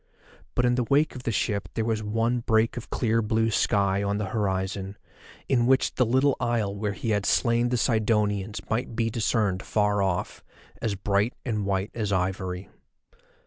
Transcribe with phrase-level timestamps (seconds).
[0.55, 4.01] But in the wake of the ship there was one break of clear blue sky
[4.01, 4.97] on the horizon,
[5.47, 10.01] in which the little isle where he had slain the Sidonians might be discerned far
[10.01, 10.43] off,
[10.81, 12.67] as bright and white as ivory.